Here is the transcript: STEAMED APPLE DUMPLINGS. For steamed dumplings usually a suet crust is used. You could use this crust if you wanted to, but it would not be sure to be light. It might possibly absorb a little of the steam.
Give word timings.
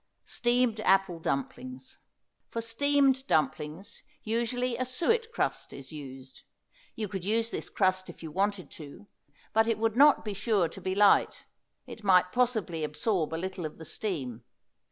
STEAMED 0.25 0.79
APPLE 0.79 1.19
DUMPLINGS. 1.19 1.99
For 2.49 2.59
steamed 2.59 3.27
dumplings 3.27 4.01
usually 4.23 4.75
a 4.75 4.83
suet 4.83 5.31
crust 5.31 5.73
is 5.73 5.91
used. 5.91 6.41
You 6.95 7.07
could 7.07 7.23
use 7.23 7.51
this 7.51 7.69
crust 7.69 8.09
if 8.09 8.23
you 8.23 8.31
wanted 8.31 8.71
to, 8.71 9.05
but 9.53 9.67
it 9.67 9.77
would 9.77 9.95
not 9.95 10.25
be 10.25 10.33
sure 10.33 10.67
to 10.67 10.81
be 10.81 10.95
light. 10.95 11.45
It 11.85 12.03
might 12.03 12.31
possibly 12.31 12.83
absorb 12.83 13.31
a 13.31 13.35
little 13.35 13.63
of 13.63 13.77
the 13.77 13.85
steam. 13.85 14.43